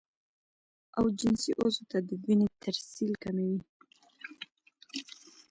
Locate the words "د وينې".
2.07-2.47